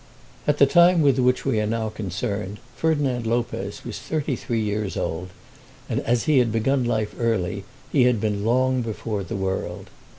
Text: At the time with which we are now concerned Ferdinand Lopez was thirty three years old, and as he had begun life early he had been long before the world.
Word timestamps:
At 0.47 0.57
the 0.57 0.65
time 0.65 1.03
with 1.03 1.19
which 1.19 1.45
we 1.45 1.61
are 1.61 1.67
now 1.67 1.89
concerned 1.89 2.57
Ferdinand 2.75 3.27
Lopez 3.27 3.85
was 3.85 3.99
thirty 3.99 4.35
three 4.35 4.59
years 4.59 4.97
old, 4.97 5.27
and 5.87 5.99
as 5.99 6.23
he 6.23 6.39
had 6.39 6.51
begun 6.51 6.83
life 6.83 7.13
early 7.19 7.65
he 7.91 8.05
had 8.05 8.19
been 8.19 8.43
long 8.43 8.81
before 8.81 9.23
the 9.23 9.35
world. 9.35 9.91